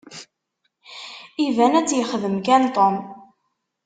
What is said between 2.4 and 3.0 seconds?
kan Tom.